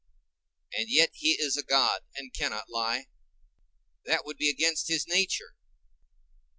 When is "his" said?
4.87-5.05